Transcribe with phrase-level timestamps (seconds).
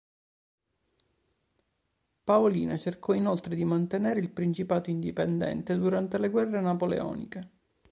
[2.23, 7.51] Paolina cercò inoltre di mantenere il principato indipendente durante le Guerre napoleoniche.